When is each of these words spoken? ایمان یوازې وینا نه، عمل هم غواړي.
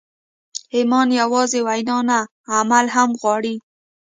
ایمان 0.75 1.07
یوازې 1.21 1.59
وینا 1.67 1.97
نه، 2.09 2.19
عمل 2.57 2.85
هم 2.95 3.09
غواړي. 3.21 3.55